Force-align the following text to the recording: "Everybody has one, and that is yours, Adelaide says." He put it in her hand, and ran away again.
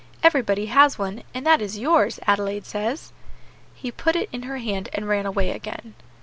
"Everybody 0.23 0.65
has 0.65 0.97
one, 0.97 1.21
and 1.31 1.45
that 1.45 1.61
is 1.61 1.77
yours, 1.77 2.19
Adelaide 2.25 2.65
says." 2.65 3.13
He 3.75 3.91
put 3.91 4.15
it 4.15 4.29
in 4.31 4.41
her 4.49 4.57
hand, 4.57 4.89
and 4.93 5.07
ran 5.07 5.27
away 5.27 5.51
again. 5.51 5.93